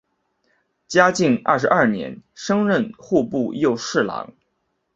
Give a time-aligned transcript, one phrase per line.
[0.87, 4.33] 嘉靖二十二年升任户部右侍郎。